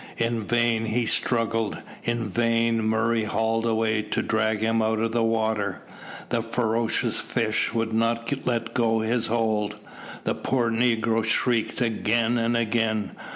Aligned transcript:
In 0.17 0.45
vain 0.47 0.85
he 0.85 1.05
struggled; 1.05 1.77
in 2.03 2.27
vain 2.29 2.83
Murray 2.83 3.25
hauled 3.25 3.67
away 3.67 4.01
to 4.01 4.23
drag 4.23 4.59
him 4.61 4.81
out 4.81 4.97
of 4.97 5.11
the 5.11 5.21
water; 5.21 5.83
the 6.29 6.41
ferocious 6.41 7.19
fish 7.19 7.71
would 7.71 7.93
not 7.93 8.33
let 8.47 8.73
go 8.73 9.01
his 9.01 9.27
hold; 9.27 9.75
the 10.23 10.33
poor 10.33 10.71
negro 10.71 11.23
shrieked 11.23 11.81
again 11.81 12.39
and 12.39 12.57
again. 12.57 13.11